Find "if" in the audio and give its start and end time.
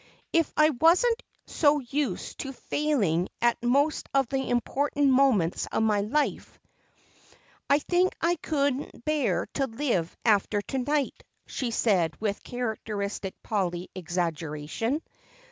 0.33-0.51